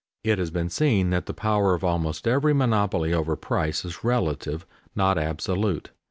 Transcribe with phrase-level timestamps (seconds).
[0.23, 4.65] _It has been seen that the power of almost every monopoly over price is relative,
[4.95, 5.91] not absolute.